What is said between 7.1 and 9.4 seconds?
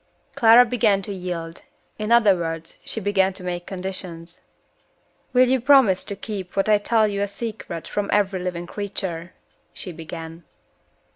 a secret from every living creature?"